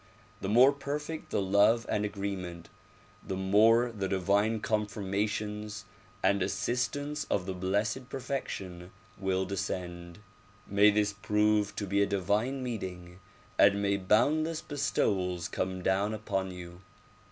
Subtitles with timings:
[0.41, 2.69] The more perfect the love and agreement,
[3.23, 5.83] the more the divine con firmations
[6.23, 10.17] and assistance of the Blessed Perfection will descend.
[10.65, 13.19] May this prove to be a divine meeting
[13.59, 16.81] and may boundless bestowals come down upon you.